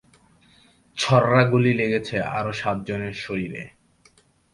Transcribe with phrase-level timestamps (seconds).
[0.97, 3.63] ছররা গুলি লেগেছে আরও সাতজনের শরীরে।